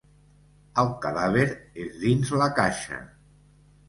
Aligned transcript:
El 0.83 0.87
cadàver 1.03 1.43
és 1.83 1.99
dins 2.05 2.31
la 2.43 2.47
caixa. 2.61 2.99